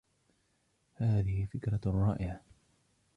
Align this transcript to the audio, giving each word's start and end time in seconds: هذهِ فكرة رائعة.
هذهِ 0.95 1.45
فكرة 1.53 1.81
رائعة. 1.85 2.41